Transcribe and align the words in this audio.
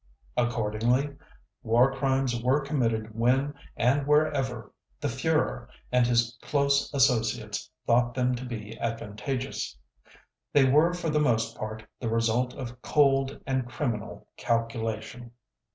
Accordingly, 0.35 1.15
War 1.61 1.93
Crimes 1.93 2.41
were 2.41 2.59
committed 2.61 3.13
when 3.13 3.53
and 3.77 4.07
wherever 4.07 4.73
the 4.99 5.07
Führer 5.07 5.67
and 5.91 6.07
his 6.07 6.39
close 6.41 6.91
associates 6.91 7.69
thought 7.85 8.15
them 8.15 8.33
to 8.33 8.43
be 8.43 8.75
advantageous. 8.79 9.77
They 10.53 10.65
were 10.67 10.95
for 10.95 11.11
the 11.11 11.19
most 11.19 11.55
part 11.55 11.85
the 11.99 12.09
result 12.09 12.55
of 12.55 12.81
cold 12.81 13.39
and 13.45 13.69
criminal 13.69 14.27
calculation. 14.37 15.33